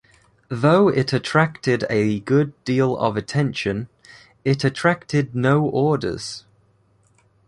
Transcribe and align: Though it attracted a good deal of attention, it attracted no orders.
Though 0.49 0.87
it 0.87 1.13
attracted 1.13 1.85
a 1.87 2.21
good 2.21 2.53
deal 2.63 2.97
of 2.97 3.15
attention, 3.15 3.87
it 4.43 4.63
attracted 4.63 5.35
no 5.35 5.61
orders. 5.61 6.43